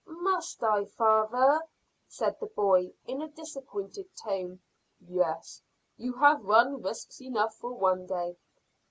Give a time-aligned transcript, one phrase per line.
[0.07, 1.61] "Must I, father?"
[2.07, 4.59] said the boy, in a disappointed tone.
[4.99, 5.61] "Yes.
[5.95, 8.35] You have run risks enough for one day."